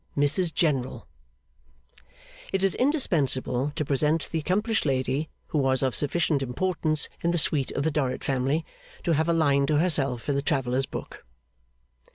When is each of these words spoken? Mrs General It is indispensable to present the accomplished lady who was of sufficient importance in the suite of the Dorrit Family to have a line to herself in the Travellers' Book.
Mrs 0.17 0.51
General 0.51 1.07
It 2.51 2.63
is 2.63 2.73
indispensable 2.73 3.71
to 3.75 3.85
present 3.85 4.29
the 4.31 4.39
accomplished 4.39 4.83
lady 4.83 5.29
who 5.49 5.59
was 5.59 5.83
of 5.83 5.95
sufficient 5.95 6.41
importance 6.41 7.07
in 7.21 7.29
the 7.29 7.37
suite 7.37 7.71
of 7.73 7.83
the 7.83 7.91
Dorrit 7.91 8.23
Family 8.23 8.65
to 9.03 9.11
have 9.13 9.29
a 9.29 9.33
line 9.33 9.67
to 9.67 9.77
herself 9.77 10.27
in 10.27 10.33
the 10.33 10.41
Travellers' 10.41 10.87
Book. 10.87 11.23